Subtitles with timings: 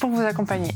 [0.00, 0.72] pour vous accompagner.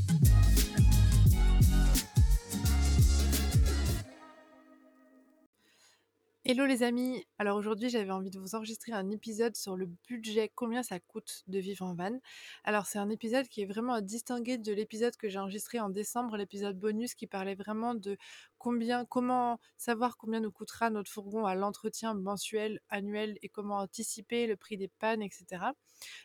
[6.54, 10.52] Hello les amis, alors aujourd'hui j'avais envie de vous enregistrer un épisode sur le budget,
[10.54, 12.20] combien ça coûte de vivre en van.
[12.62, 15.88] Alors c'est un épisode qui est vraiment à distinguer de l'épisode que j'ai enregistré en
[15.88, 18.16] décembre, l'épisode bonus qui parlait vraiment de
[18.56, 24.46] combien, comment savoir combien nous coûtera notre fourgon à l'entretien mensuel, annuel et comment anticiper
[24.46, 25.72] le prix des pannes, etc.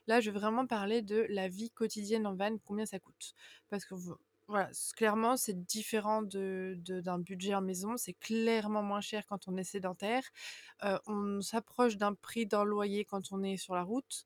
[0.06, 3.34] Là je vais vraiment parler de la vie quotidienne en van, combien ça coûte.
[3.68, 3.96] Parce que
[4.50, 7.97] voilà, clairement, c'est différent de, d'un budget en maison.
[7.97, 10.23] C'est clairement moins cher quand on est sédentaire.
[11.08, 14.26] on s'approche d'un prix d'un loyer quand on est sur la route.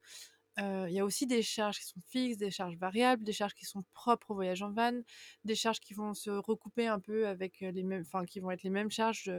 [0.58, 3.66] Il y a aussi des charges qui sont fixes, des charges variables, des charges qui
[3.66, 5.02] sont propres au voyage en van,
[5.46, 8.64] des charges qui vont se recouper un peu avec les mêmes, enfin qui vont être
[8.64, 9.32] les mêmes charges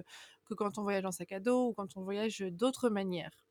[0.46, 3.43] que quand on voyage en sac à dos ou quand on voyage d'autres manières.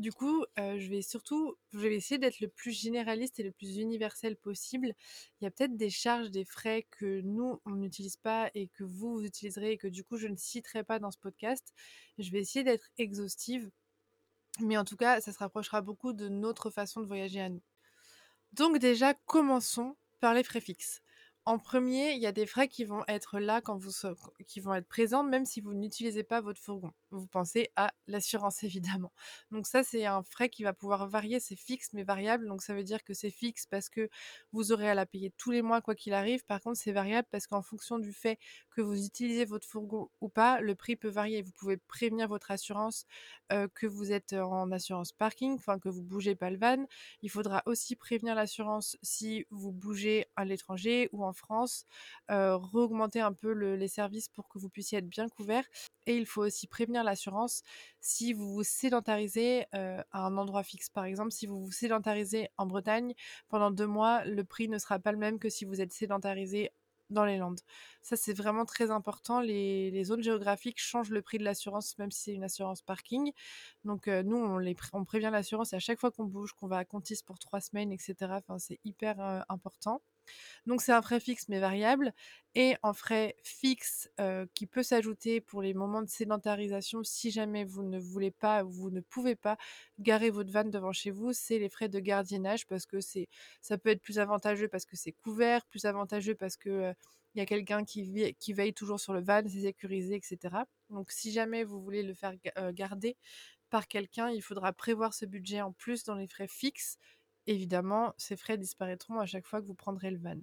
[0.00, 3.76] Du coup, je vais surtout, je vais essayer d'être le plus généraliste et le plus
[3.76, 4.94] universel possible.
[5.40, 8.82] Il y a peut-être des charges, des frais que nous, on n'utilise pas et que
[8.82, 11.74] vous, vous utiliserez et que du coup, je ne citerai pas dans ce podcast.
[12.16, 13.70] Je vais essayer d'être exhaustive,
[14.60, 17.62] mais en tout cas, ça se rapprochera beaucoup de notre façon de voyager à nous.
[18.54, 21.02] Donc déjà, commençons par les frais fixes.
[21.44, 23.92] En premier, il y a des frais qui vont être là quand vous
[24.46, 26.92] qui vont être présents même si vous n'utilisez pas votre fourgon.
[27.10, 29.12] Vous pensez à l'assurance évidemment.
[29.50, 32.46] Donc ça c'est un frais qui va pouvoir varier, c'est fixe mais variable.
[32.46, 34.10] Donc ça veut dire que c'est fixe parce que
[34.52, 36.44] vous aurez à la payer tous les mois quoi qu'il arrive.
[36.44, 38.38] Par contre, c'est variable parce qu'en fonction du fait
[38.70, 41.42] que vous utilisez votre fourgon ou pas, le prix peut varier.
[41.42, 43.06] Vous pouvez prévenir votre assurance
[43.74, 46.86] que vous êtes en assurance parking, enfin que vous bougez pas le van.
[47.22, 51.86] Il faudra aussi prévenir l'assurance si vous bougez à l'étranger ou en en France,
[52.30, 55.64] euh, augmenter un peu les services pour que vous puissiez être bien couvert.
[56.06, 57.62] Et il faut aussi prévenir l'assurance
[58.00, 60.88] si vous vous sédentarisez à un endroit fixe.
[60.88, 63.14] Par exemple, si vous vous sédentarisez en Bretagne
[63.48, 66.72] pendant deux mois, le prix ne sera pas le même que si vous êtes sédentarisé
[67.10, 67.60] dans les Landes.
[68.02, 69.40] Ça, c'est vraiment très important.
[69.40, 73.32] Les, zones géographiques changent le prix de l'assurance, même si c'est une assurance parking.
[73.84, 74.36] Donc, nous,
[74.92, 77.92] on, prévient l'assurance à chaque fois qu'on bouge, qu'on va à Contis pour trois semaines,
[77.92, 78.14] etc.
[78.30, 80.00] Enfin, c'est hyper important.
[80.66, 82.12] Donc c'est un frais fixe mais variable
[82.54, 84.10] et en frais fixe
[84.54, 88.90] qui peut s'ajouter pour les moments de sédentarisation si jamais vous ne voulez pas, vous
[88.90, 89.56] ne pouvez pas
[90.00, 93.28] garer votre van devant chez vous, c'est les frais de gardiennage parce que c'est
[93.60, 96.92] ça peut être plus avantageux parce que c'est couvert, plus avantageux parce que
[97.34, 100.64] il y a quelqu'un qui, qui veille toujours sur le van, c'est sécurisé, etc.
[100.90, 102.34] Donc si jamais vous voulez le faire
[102.72, 103.16] garder
[103.70, 106.98] par quelqu'un, il faudra prévoir ce budget en plus dans les frais fixes
[107.46, 110.40] évidemment, ces frais disparaîtront à chaque fois que vous prendrez le van.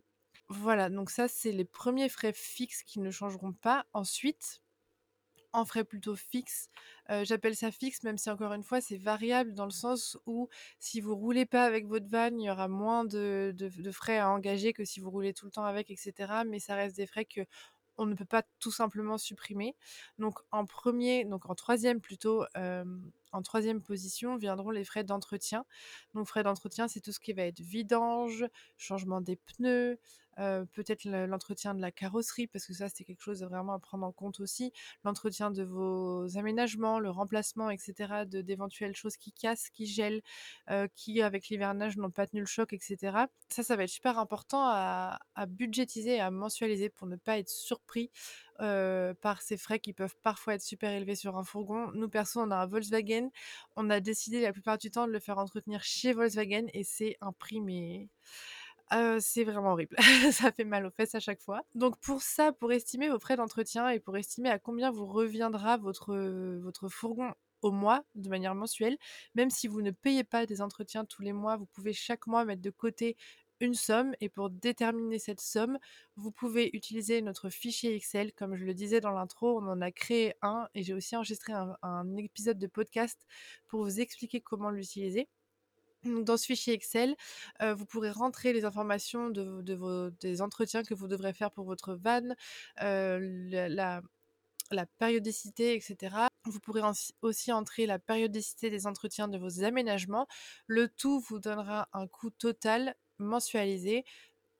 [0.49, 3.85] Voilà, donc ça, c'est les premiers frais fixes qui ne changeront pas.
[3.93, 4.61] Ensuite,
[5.53, 6.69] en frais plutôt fixes,
[7.23, 10.49] j'appelle ça fixe, même si encore une fois, c'est variable dans le sens où
[10.79, 14.29] si vous roulez pas avec votre van, il y aura moins de, de frais à
[14.29, 16.43] engager que si vous roulez tout le temps avec, etc.
[16.45, 17.41] Mais ça reste des frais que
[17.97, 19.75] on ne peut pas tout simplement supprimer.
[20.19, 22.45] Donc en premier, donc en troisième plutôt,
[23.31, 25.65] en troisième position viendront les frais d'entretien.
[26.13, 28.45] Donc frais d'entretien, c'est tout ce qui va être vidange,
[28.77, 29.99] changement des pneus,
[30.39, 33.79] heu, peut-être le l'entretien de la carrosserie parce que ça, c'est quelque chose, vraiment à
[33.79, 34.71] prendre en compte aussi.
[35.03, 40.21] L'entretien de vos aménagements, le remplacement et cetera de d'éventuelles choses qui cassent, qui gèlent,
[40.71, 43.27] heu, qui avec l'hivernage n'ont pas tenu le choc et cetera.
[43.49, 48.11] Ça, ça va être super important à budgétiser à mensualiser pour ne pas être surpris,
[48.61, 51.91] heu, par ces frais qui peuvent parfois être super élevés sur un fourgon.
[51.93, 53.29] Nous perso, on a un Volkswagen,
[53.75, 57.17] on a décidé la plupart du temps de le faire entretenir chez Volkswagen et c'est
[57.21, 58.09] un prix mais
[59.19, 59.95] c'est vraiment horrible.
[60.31, 61.63] Ça fait mal aux fesses à chaque fois.
[61.75, 65.77] Donc pour ça, pour estimer vos frais d'entretien et pour estimer à combien vous reviendra
[65.77, 66.15] votre,
[66.61, 68.97] votre fourgon au mois, de manière mensuelle,
[69.35, 72.45] même si vous ne payez pas des entretiens tous les mois, vous pouvez chaque mois
[72.45, 73.17] mettre de côté
[73.59, 75.79] une somme et pour déterminer cette somme,
[76.15, 78.31] vous pouvez utiliser notre fichier Excel.
[78.33, 81.53] Comme je le disais dans l'intro, on en a créé un et j'ai aussi enregistré
[81.53, 83.25] un épisode de podcast
[83.67, 85.27] pour vous expliquer comment l'utiliser.
[86.23, 87.15] Dans ce fichier Excel,
[87.61, 92.35] vous pourrez rentrer les informations des entretiens que vous devrez faire pour votre van,
[94.69, 96.27] la périodicité et cetera.
[96.45, 96.81] Vous pourrez
[97.21, 100.27] aussi entrer la périodicité des entretiens de vos aménagements.
[100.67, 104.03] Le tout vous donnera un coût total mensualisé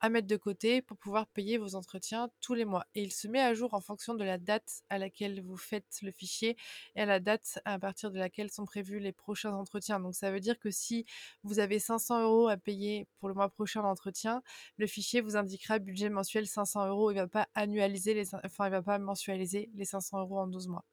[0.01, 3.27] à mettre de côté pour pouvoir payer vos entretiens tous les mois et il se
[3.27, 6.55] met à jour en fonction de la date à laquelle vous faites le fichier
[6.95, 9.99] et à la date à partir de laquelle sont prévus les prochains entretiens.
[9.99, 11.05] Donc ça veut dire que si
[11.43, 14.41] vous avez 500 € à payer pour le mois prochain d'entretien,
[14.77, 17.11] le fichier vous indiquera budget mensuel 500 €.
[17.11, 20.67] Il va pas annualiser les enfin il va pas mensualiser les 500 € en 12
[20.67, 20.85] mois.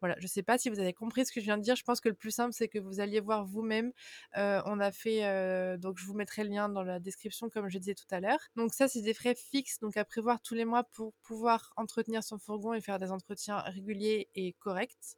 [0.00, 1.76] Voilà, je sais pas si vous avez compris ce que je viens de dire.
[1.76, 3.92] Je pense que le plus simple, c'est que vous alliez voir vous-même.
[4.36, 7.68] Heu, on a fait, heu donc je vous mettrai le lien dans la description comme
[7.68, 8.40] je disais tout à l'heure.
[8.56, 12.24] Donc ça, c'est des frais fixes, donc à prévoir tous les mois pour pouvoir entretenir
[12.24, 15.16] son fourgon et faire des entretiens réguliers et corrects.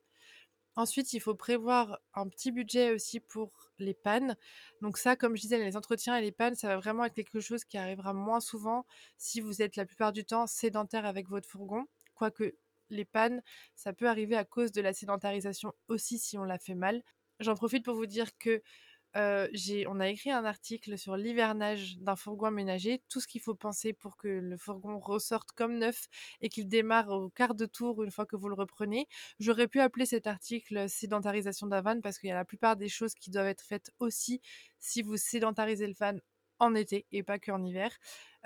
[0.74, 4.36] Ensuite, il faut prévoir un petit budget aussi pour les pannes.
[4.80, 7.40] Donc ça, comme je disais, les entretiens et les pannes, ça va vraiment être quelque
[7.40, 8.86] chose qui arrivera moins souvent
[9.18, 11.84] si vous êtes la plupart du temps sédentaire avec votre fourgon.
[12.14, 12.54] Quoique
[12.92, 13.42] les pannes,
[13.74, 17.02] ça peut arriver à cause de la sédentarisation aussi si on la fait mal.
[17.40, 18.62] J'en profite pour vous dire que,
[19.52, 23.54] j'ai on a écrit un article sur l'hivernage d'un fourgon aménagé, tout ce qu'il faut
[23.54, 26.06] penser pour que le fourgon ressorte comme neuf
[26.40, 29.08] et qu'il démarre au quart de tour une fois que vous le reprenez.
[29.38, 32.88] J'aurais pu appeler cet article «Sédentarisation d'un van» parce qu'il y a la plupart des
[32.88, 34.40] choses qui doivent être faites aussi
[34.78, 36.16] si vous sédentarisez le van
[36.62, 37.90] en été et pas qu'en hiver.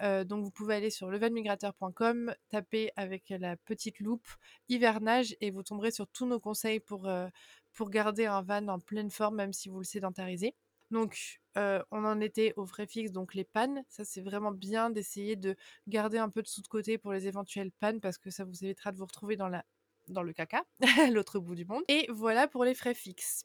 [0.02, 4.26] Heu, donc vous pouvez aller sur levanmigrateur.com, taper avec la petite loupe
[4.68, 7.28] «hivernage» et vous tomberez sur tous nos conseils pour, heu,
[7.72, 10.54] pour garder un van en pleine forme même si vous le sédentarisez.
[10.90, 13.84] Donc, heu, on en était aux frais fixes, donc les pannes.
[13.88, 15.56] Ça, c'est vraiment bien d'essayer de
[15.88, 18.64] garder un peu de sous de côté pour les éventuelles pannes parce que ça vous
[18.64, 19.64] évitera de vous retrouver dans la
[20.08, 20.62] dans le caca,
[21.12, 23.44] l'autre bout du monde et voilà pour les frais fixes.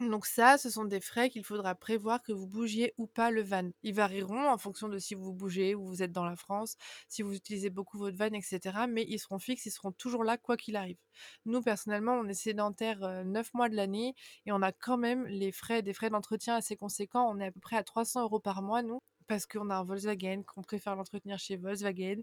[0.00, 3.42] Donc ça, ce sont des frais qu'il faudra prévoir que vous bougiez ou pas le
[3.42, 3.70] van.
[3.82, 6.76] Ils varieront en fonction de si vous bougez ou vous êtes dans la France,
[7.08, 10.22] si vous utilisez beaucoup votre van et cetera, mais ils seront fixes, ils seront toujours
[10.22, 10.98] là quoi qu'il arrive.
[11.46, 14.14] Nous, personnellement, on est sédentaires, heu, 9 mois de l'année
[14.46, 17.28] et on a quand même les frais des frais d'entretien assez conséquents.
[17.28, 19.84] On est à peu près à 300 € par mois, nous, parce qu'on a un
[19.84, 22.20] Volkswagen, qu'on préfère l'entretenir chez Volkswagen,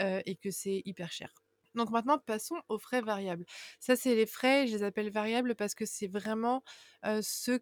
[0.00, 1.32] heu et que c'est hyper cher.
[1.74, 3.44] Donc maintenant, passons aux frais variables.
[3.80, 6.62] Ça, c'est les frais, je les appelle variables parce que c'est vraiment,
[7.22, 7.60] ceux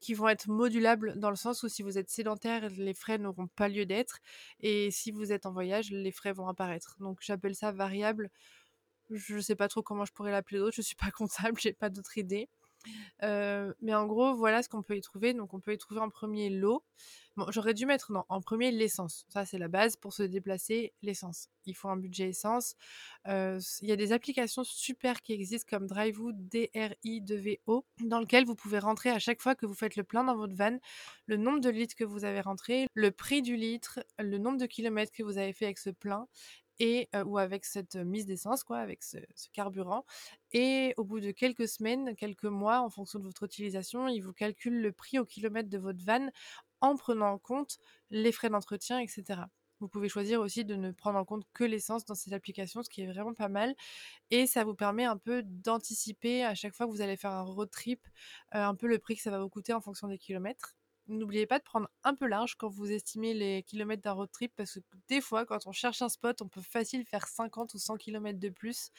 [0.00, 3.48] qui vont être modulables dans le sens où si vous êtes sédentaire, les frais n'auront
[3.48, 4.18] pas lieu d'être
[4.60, 6.96] et si vous êtes en voyage, les frais vont apparaître.
[7.00, 8.30] Donc j'appelle ça variable.
[9.10, 11.90] Je sais pas trop comment je pourrais l'appeler d'autre, je suis pas comptable, j'ai pas
[11.90, 12.48] d'autre idée.
[13.22, 15.34] Mais en gros, voilà ce qu'on peut y trouver.
[15.34, 16.84] Donc on peut y trouver en premier l'eau.
[17.48, 19.24] J'aurais dû mettre non, en premier l'essence.
[19.28, 21.48] Ça, c'est la base pour se déplacer, l'essence.
[21.64, 22.74] Il faut un budget essence.
[23.26, 28.78] Il y a des applications super qui existent comme Drivoo, D-R-I-2-V-O, dans lequel vous pouvez
[28.78, 30.78] rentrer à chaque fois que vous faites le plein dans votre van,
[31.26, 34.66] le nombre de litres que vous avez rentré, le prix du litre, le nombre de
[34.66, 36.26] kilomètres que vous avez fait avec ce plein
[37.26, 39.18] ou avec cette mise d'essence quoi, avec ce
[39.52, 40.04] carburant
[40.52, 44.32] et au bout de quelques semaines, quelques mois, en fonction de votre utilisation, il vous
[44.32, 46.28] calcule le prix au kilomètre de votre van
[46.80, 47.78] en prenant en compte
[48.10, 49.50] les frais d'entretien et cetera.
[49.80, 52.90] Vous pouvez choisir aussi de ne prendre en compte que l'essence dans cette application, ce
[52.90, 53.74] qui est vraiment pas mal
[54.30, 57.42] et ça vous permet un peu d'anticiper à chaque fois que vous allez faire un
[57.42, 58.06] road trip,
[58.52, 60.76] un peu le prix que ça va vous coûter en fonction des kilomètres.
[61.08, 64.52] N'oubliez pas de prendre un peu large quand vous estimez les kilomètres d'un road trip
[64.56, 67.78] parce que des fois, quand on cherche un spot, on peut facile faire 50 ou
[67.78, 68.90] 100 kilomètres de plus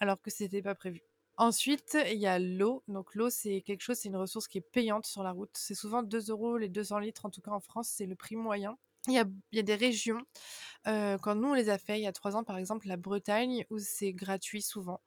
[0.00, 1.02] alors que c'était pas prévu.
[1.38, 2.82] Ensuite, il y a l'eau.
[2.88, 5.50] Donc l'eau, c'est quelque chose, c'est une ressource qui est payante sur la route.
[5.54, 8.36] C'est souvent 2 € les 200 litres, en tout cas en France, c'est le prix
[8.36, 8.78] moyen.
[9.08, 9.14] Il
[9.52, 10.20] y a des régions,
[10.88, 12.96] heu, quand nous on les a fait il y a 3 ans, par exemple, la
[12.96, 15.00] Bretagne où c'est gratuit souvent.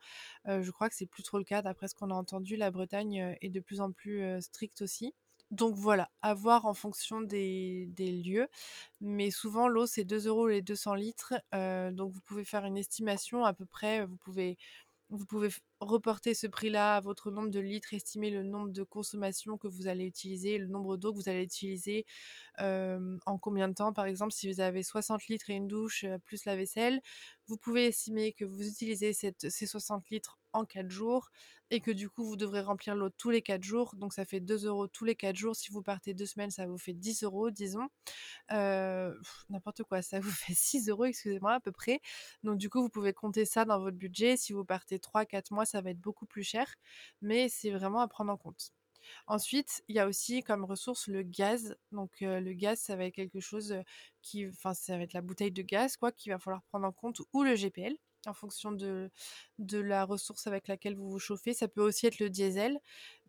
[0.50, 2.58] Heu, je crois que c'est plus trop le cas d'après ce qu'on a entendu.
[2.58, 5.14] La Bretagne, heu, est de plus en plus, stricte aussi.
[5.52, 7.88] Donc voilà, à voir en fonction des
[8.24, 8.48] lieux,
[9.02, 12.78] mais souvent l'eau c'est 2 € les 200 litres, heu, donc vous pouvez faire une
[12.78, 14.58] estimation à peu près, vous pouvez
[15.10, 19.58] vous pouvez reporter ce prix-là à votre nombre de litres, estimer le nombre de consommation
[19.58, 22.06] que vous allez utiliser, le nombre d'eau que vous allez utiliser,
[22.60, 23.94] en combien de temps?
[23.94, 27.02] Par exemple, si vous avez 60 litres et une douche, plus la vaisselle,
[27.48, 31.30] vous pouvez estimer que vous utilisez ces 60 litres en 4 jours
[31.72, 34.40] et que du coup, vous devrez remplir l'eau tous les 4 jours, donc ça fait
[34.40, 35.56] 2 € tous les 4 jours.
[35.56, 37.88] Si vous partez 2 semaines, ça vous fait 10 € disons,
[38.52, 39.20] heu,
[39.50, 42.02] n'importe quoi, ça vous fait 6 € excusez-moi à peu près,
[42.44, 44.38] donc du coup, vous pouvez compter ça dans votre budget.
[44.38, 46.74] Si vous partez 3-4 mois, ça va être beaucoup plus cher,
[47.22, 48.72] mais c'est vraiment à prendre en compte.
[49.28, 53.06] Ensuite, il y a aussi comme ressource le gaz, donc heu, le gaz, ça va
[53.06, 53.84] être quelque chose, heu,
[54.22, 56.92] qui enfin, ça va être la bouteille de gaz quoi, qu'il va falloir prendre en
[56.92, 57.98] compte ou le GPL
[58.28, 59.10] en fonction de
[59.60, 61.54] de la ressource avec laquelle vous vous chauffez.
[61.54, 62.80] Ça peut aussi être le diesel,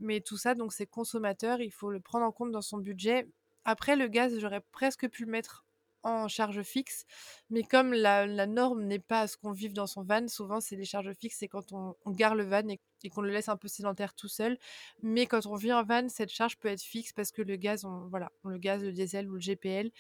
[0.01, 3.29] mais tout ça donc c'est consommateur, il faut le prendre en compte dans son budget.
[3.65, 5.67] Après le gaz, j'aurais presque pu le mettre
[6.03, 7.05] en charge fixe,
[7.51, 10.85] mais comme la norme n'est pas ce qu'on vive dans son van, souvent c'est des
[10.85, 12.63] charges fixes, c'est quand on on gare le van
[13.03, 14.59] et qu'on le laisse un peu sédentaire tout seul,
[15.03, 17.85] mais quand on vit en van, cette charge peut être fixe parce que le gaz,
[17.85, 19.91] on voilà, le gaz, le diesel ou le GPL,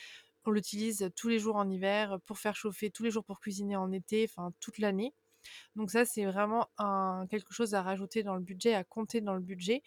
[0.47, 3.77] on l'utilise tous les jours en hiver, pour faire chauffer, tous les jours pour cuisiner
[3.77, 5.13] en été, enfin toute l'année.
[5.77, 6.69] Donc ça, c'est vraiment
[7.31, 9.83] quelque chose à rajouter dans le budget, à compter dans le budget.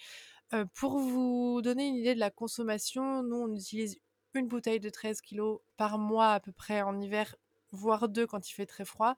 [0.53, 3.99] Heu, pour vous donner une idée de la consommation, nous, on utilise
[4.35, 7.35] une bouteille de 13 kilogrammes par mois à peu près en hiver,
[7.71, 9.15] voire 2 quand il fait très froid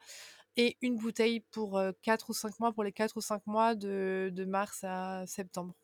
[0.58, 3.76] et une bouteille pour, heu, 4 ou 5 mois, pour les 4 ou 5 mois
[3.76, 5.76] de mars à septembre.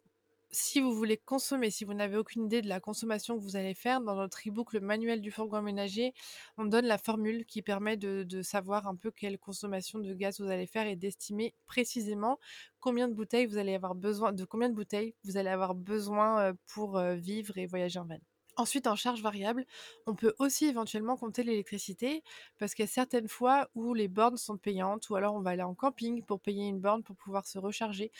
[0.53, 3.73] Si vous voulez consommer, si vous n'avez aucune idée de la consommation que vous allez
[3.73, 6.13] faire, dans notre e-book «Le manuel du fourgon aménagé»,
[6.57, 10.49] on donne la formule qui permet de savoir un peu quelle consommation de gaz vous
[10.49, 12.37] allez faire et d'estimer précisément
[12.81, 16.51] combien de bouteilles vous allez avoir besoin de combien de bouteilles vous allez avoir besoin,
[16.51, 18.19] heu, pour, heu, vivre et voyager en van.
[18.61, 19.65] Ensuite, en charge variable,
[20.05, 22.21] on peut aussi éventuellement compter l'électricité
[22.59, 25.51] parce qu'il y a certaines fois où les bornes sont payantes ou alors on va
[25.51, 28.11] aller en camping pour payer une borne pour pouvoir se recharger.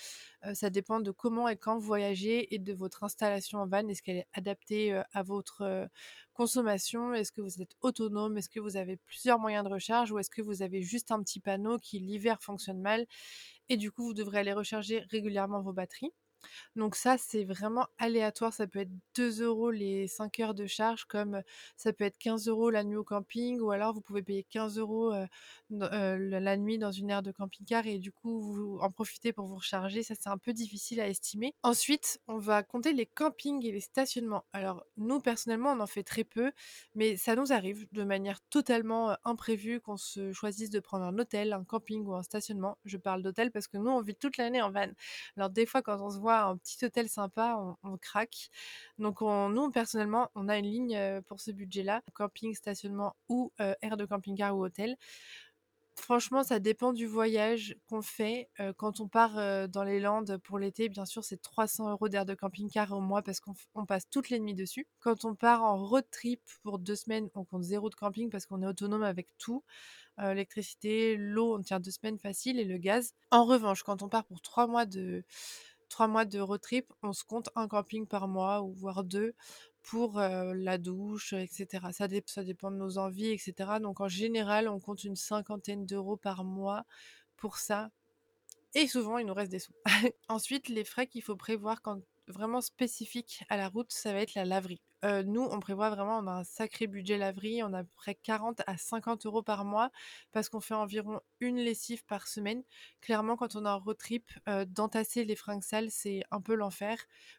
[0.46, 3.88] Heu, ça dépend de comment et quand vous voyagez et de votre installation en van.
[3.88, 5.88] Est-ce qu'elle est adaptée, heu, à votre, heu,
[6.34, 7.14] consommation?
[7.14, 8.38] Est-ce que vous êtes autonome?
[8.38, 10.12] Est-ce que vous avez plusieurs moyens de recharge?
[10.12, 13.06] Ou est-ce que vous avez juste un petit panneau qui l'hiver fonctionne mal
[13.70, 16.12] et du coup vous devrez aller recharger régulièrement vos batteries?
[16.76, 18.54] Donc ça, c'est vraiment aléatoire.
[18.54, 21.42] Ça peut être 2 € les 5 heures de charge, comme
[21.78, 25.12] ça peut être 15 € la nuit au camping, ou alors vous pouvez payer 15
[25.12, 25.28] € heu,
[25.72, 29.34] n heu, la nuit dans une aire de camping-car et du coup, vous en profitez
[29.34, 30.04] pour vous recharger.
[30.04, 31.54] Ça, c'est un peu difficile à estimer.
[31.64, 34.46] Ensuite, on va compter les campings et les stationnements.
[34.54, 36.52] Alors nous, personnellement, on en fait très peu,
[36.96, 41.54] mais ça nous arrive de manière totalement, imprévue qu'on se choisisse de prendre un hôtel,
[41.54, 42.78] un camping ou un stationnement.
[42.86, 44.88] Je parle d'hôtel parce que nous, on vit toute l'année en van.
[45.38, 48.50] Alors des fois, quand on se voit un petit hôtel sympa, on craque.
[49.00, 53.52] Donc on nous, personnellement, on a une ligne, heu, pour ce budget-là, camping, stationnement ou,
[53.62, 54.96] heu, aire de camping-car ou hôtel.
[55.98, 58.50] Franchement, ça dépend du voyage qu'on fait.
[58.60, 62.10] Heu, quand on part, heu, dans les Landes pour l'été, bien sûr, c'est 300 €
[62.10, 64.88] d'aire de camping-car au mois parce qu'on passe toutes les nuits dessus.
[65.00, 68.46] Quand on part en road trip pour 2 semaines, on compte 0 de camping parce
[68.46, 69.64] qu'on est autonome avec tout,
[70.20, 73.14] l'électricité, l'eau, on tient 2 semaines facile et le gaz.
[73.32, 75.24] En revanche, quand on part pour 3 mois de
[76.02, 79.36] 3 mois de road trip, on se compte 1 camping par mois ou voire 2
[79.84, 81.94] pour, la douche, et cetera.
[81.94, 83.80] Ça dép ça dépend de nos envies et cetera.
[83.80, 86.86] Donc en général, on compte une cinquantaine d'euros par mois
[87.38, 87.92] pour ça
[88.74, 89.74] et souvent, il nous reste des sous.
[90.28, 94.36] Ensuite, les frais qu'il faut prévoir quand vraiment spécifiques à la route, ça va être
[94.36, 94.82] la laverie.
[95.04, 97.90] Heu, nous, on prévoit vraiment on a un sacré budget laverie, on a à peu
[97.96, 99.92] près 40 à 50 € par mois
[100.32, 102.64] parce qu'on fait environ 1 lessive par semaine.
[103.02, 106.54] Clairement, quand on est en road trip, heu, d'entasser les fringues sales, c'est un peu
[106.56, 106.98] l'enfer.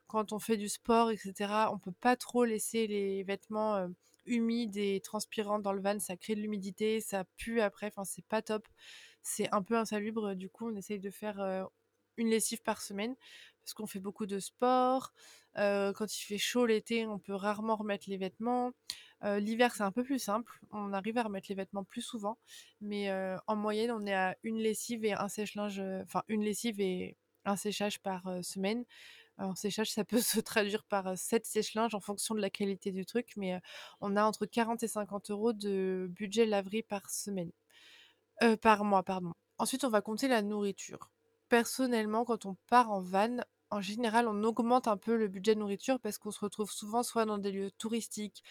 [0.08, 3.94] Quand on fait du sport et cetera, on peut pas trop laisser les vêtements, heu,
[4.26, 8.24] humides et transpirants dans le van, ça crée de l'humidité, ça pue après, enfin, c'est
[8.26, 8.66] pas top.
[9.22, 11.40] C'est un peu insalubre, du coup, on essaye de faire,
[12.18, 13.14] 1 lessive par semaine
[13.64, 15.12] parce qu'on fait beaucoup de sport.
[15.56, 18.72] Quand il fait chaud l'été, on peut rarement remettre les vêtements.
[19.22, 22.38] L'hiver, c'est un peu plus simple, on arrive à remettre les vêtements plus souvent,
[22.80, 23.10] mais
[23.46, 27.56] en moyenne, on est à 1 lessive et un sèche-linge, enfin 1 lessive et un
[27.56, 28.84] séchage par, semaine.
[29.38, 32.92] En séchage, ça peut se traduire par, heu, 7 sèche-linges en fonction de la qualité
[32.92, 33.60] du truc, mais
[34.00, 37.50] on a entre 40 et 50 € de budget laverie par semaine.
[38.62, 39.32] Par mois, pardon.
[39.58, 41.10] Ensuite, on va compter la nourriture.
[41.52, 43.36] Personnellement, quand on part en van,
[43.70, 47.26] en général, on augmente un peu le budget nourriture parce qu'on se retrouve souvent soit
[47.26, 48.42] dans des lieux touristiques,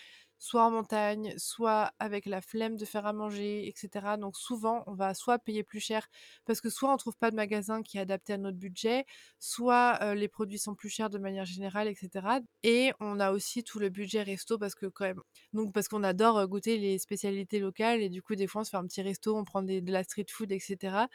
[0.42, 4.18] soit en montagne, soit avec la flemme de faire à manger, etc.
[4.18, 6.08] Donc souvent, on va soit payer plus cher
[6.46, 9.06] parce que soit on trouve pas de magasin qui est adapté à notre budget,
[9.40, 12.40] soit les produits sont plus chers de manière générale, etc.
[12.64, 15.22] Et on a aussi tout le budget resto parce que quand même,
[15.54, 18.72] donc parce qu'on adore goûter les spécialités locales et du coup des fois on se
[18.72, 21.06] fait un petit resto, on prend de la street food, etc.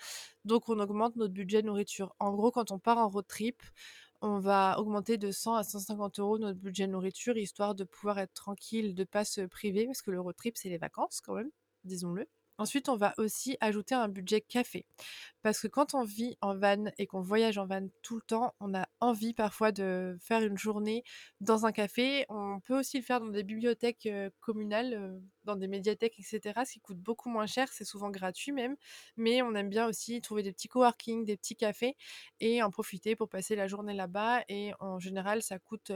[0.45, 2.14] Donc on augmente notre budget nourriture.
[2.21, 3.61] En gros, quand on part en road trip,
[4.23, 8.35] on va augmenter de 100 à 150 euros notre budget nourriture, histoire de pouvoir être
[8.35, 11.50] tranquille, de pas se priver, parce que le road trip, c'est les vacances quand même,
[11.85, 12.26] disons-le.
[12.59, 14.87] Ensuite, on va aussi ajouter un budget café.
[15.43, 18.55] Parce que quand on vit en van et qu'on voyage en van tout le temps,
[18.61, 21.05] on a envie parfois de faire une journée
[21.41, 22.25] dans un café.
[22.29, 24.09] On peut aussi le faire dans des bibliothèques
[24.41, 26.61] communales, dans des médiathèques, etc.
[26.65, 28.77] Ce qui coûte beaucoup moins cher, c'est souvent gratuit même.
[29.17, 31.97] Mais on aime bien aussi trouver des petits coworking, des petits cafés
[32.41, 34.43] et en profiter pour passer la journée là-bas.
[34.49, 35.93] Et en général, ça coûte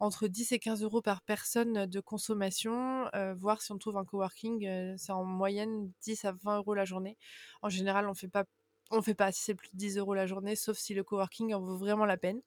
[0.00, 3.08] entre 10 et 15 euros par personne de consommation.
[3.36, 7.16] voir si on trouve un coworking, c'est en moyenne 10 à 20 euros la journée.
[7.62, 8.44] En général, on fait pas
[8.90, 11.52] on fait pas si c'est plus de 10 euros la journée, sauf si le coworking
[11.52, 12.40] en vaut vraiment la peine.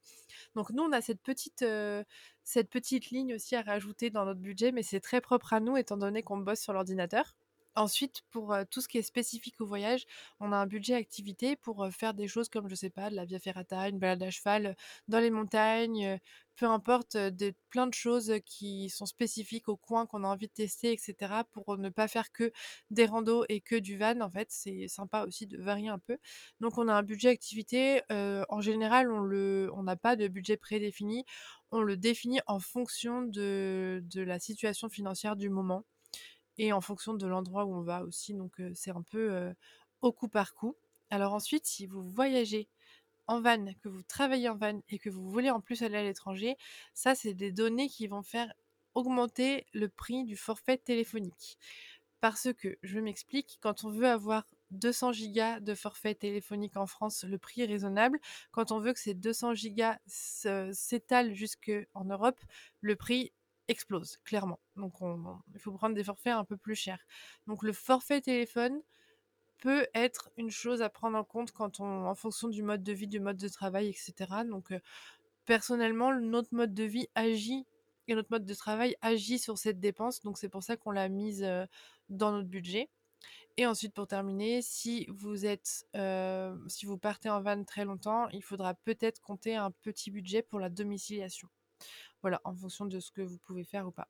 [0.56, 1.64] Donc nous, on a cette petite,
[2.44, 5.78] cette petite ligne aussi à rajouter dans notre budget, mais c'est très propre à nous
[5.78, 7.36] étant donné qu'on bosse sur l'ordinateur.
[7.76, 10.06] Ensuite, pour tout ce qui est spécifique au voyage,
[10.42, 13.24] on a un budget activité pour faire des choses comme, je sais pas, de la
[13.26, 14.76] via ferrata, une balade à cheval
[15.08, 16.20] dans les montagnes,
[16.58, 17.18] peu importe,
[17.70, 21.46] plein de choses qui sont spécifiques au coin qu'on a envie de tester, etc.
[21.46, 22.52] pour ne pas faire que
[22.90, 24.20] des randos et que du van.
[24.22, 26.18] En fait, c'est sympa aussi de varier un peu.
[26.60, 28.02] Donc, on a un budget activité.
[28.10, 31.24] en général, on n'a pas de budget prédéfini.
[31.72, 35.86] On le définit en fonction de la situation financière du moment
[36.58, 38.34] et en fonction de l'endroit où on va aussi.
[38.34, 39.54] Donc c'est un peu
[40.02, 40.76] au coup par coup.
[41.10, 42.70] Alors ensuite, si vous voyagez
[43.28, 46.04] en van, que vous travaillez en van et que vous voulez en plus aller à
[46.04, 46.58] l'étranger,
[46.94, 48.52] ça c'est des données qui vont faire
[48.94, 51.58] augmenter le prix du forfait téléphonique.
[52.20, 57.24] Parce que, je m'explique, quand on veut avoir 200 gigas de forfait téléphonique en France,
[57.24, 58.20] le prix est raisonnable.
[58.52, 62.40] Quand on veut que ces 200 gigas s'étalent jusque en Europe,
[62.82, 63.32] le prix
[63.68, 64.60] explose, clairement.
[64.76, 64.94] Donc
[65.54, 67.06] il faut prendre des forfaits un peu plus chers.
[67.48, 68.82] Donc le forfait téléphone
[69.60, 72.94] peut être une chose à prendre en compte quand on, en fonction du mode de
[72.94, 74.44] vie, du mode de travail, etc.
[74.50, 74.74] Donc
[75.46, 77.66] personnellement, notre mode de vie agit
[78.08, 80.22] et notre mode de travail agit sur cette dépense.
[80.22, 81.46] Donc c'est pour ça qu'on l'a mise
[82.10, 82.90] dans notre budget.
[83.58, 85.86] Et ensuite, pour terminer, si vous êtes,
[86.68, 90.60] si vous partez en van très longtemps, il faudra peut-être compter un petit budget pour
[90.60, 91.50] la domiciliation.
[92.22, 94.08] Voilà, en fonction de ce que vous pouvez faire ou pas.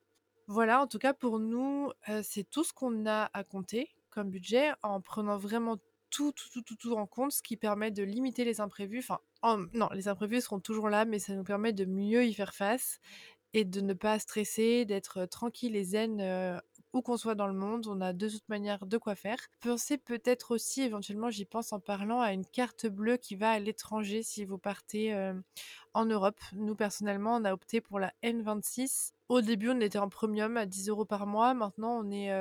[0.47, 1.91] Voilà, en tout cas pour nous,
[2.23, 5.77] c'est tout ce qu'on a à compter comme budget en prenant vraiment
[6.09, 8.99] tout, tout, tout, tout, tout en compte, ce qui permet de limiter les imprévus.
[8.99, 9.19] Enfin,
[9.73, 12.99] non, les imprévus seront toujours là, mais ça nous permet de mieux y faire face
[13.53, 16.61] et de ne pas stresser, d'être tranquille et zen
[16.93, 19.37] où qu'on soit dans le monde, on a de toute manière de quoi faire.
[19.61, 23.59] Pensez peut-être aussi, éventuellement, j'y pense en parlant, à une carte bleue qui va à
[23.59, 25.13] l'étranger si vous partez
[25.93, 26.39] en Europe.
[26.53, 29.13] Nous, personnellement, on a opté pour la N26.
[29.29, 31.53] Au début, on était en premium à 10 euros par mois.
[31.53, 32.33] Maintenant, on est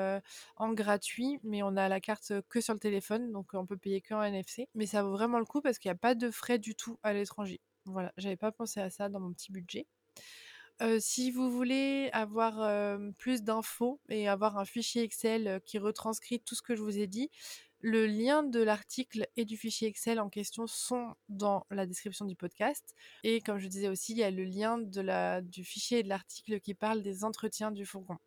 [0.56, 4.00] en gratuit, mais on a la carte que sur le téléphone, donc on peut payer
[4.00, 4.68] qu'en NFC.
[4.74, 6.98] Mais ça vaut vraiment le coup parce qu'il n'y a pas de frais du tout
[7.02, 7.60] à l'étranger.
[7.86, 9.86] Voilà, j'avais pas pensé à ça dans mon petit budget
[10.98, 16.62] si vous voulez avoir plus d'infos et avoir un fichier Excel qui retranscrit tout ce
[16.62, 17.30] que je vous ai dit,
[17.82, 22.36] le lien de l'article et du fichier Excel en question sont dans la description du
[22.36, 22.94] podcast.
[23.24, 26.60] Et comme je disais aussi, il y a le lien du fichier et de l'article
[26.60, 28.18] qui parle des entretiens du fourgon.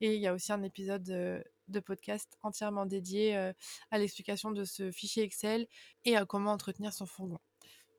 [0.00, 3.52] Et il y a aussi un épisode de podcast entièrement dédié
[3.90, 5.66] à l'explication de ce fichier Excel
[6.06, 7.38] et à comment entretenir son fourgon.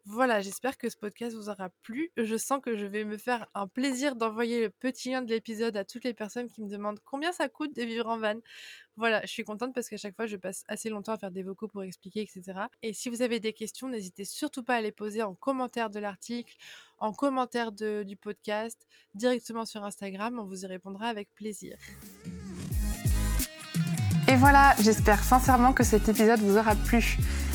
[0.05, 2.11] Voilà, j'espère que ce podcast vous aura plu.
[2.17, 5.77] Je sens que je vais me faire un plaisir d'envoyer le petit lien de l'épisode
[5.77, 8.35] à toutes les personnes qui me demandent combien ça coûte de vivre en van.
[8.97, 11.41] Voilà, je suis contente parce qu'à chaque fois, je passe assez longtemps à faire des
[11.41, 12.43] vocaux pour expliquer, etc.
[12.81, 15.99] Et si vous avez des questions, n'hésitez surtout pas à les poser en commentaire de
[15.99, 16.53] l'article,
[16.99, 18.85] en commentaire du podcast,
[19.15, 20.37] directement sur Instagram.
[20.37, 21.77] On vous y répondra avec plaisir.
[24.27, 27.17] Et voilà, j'espère sincèrement que cet épisode vous aura plu.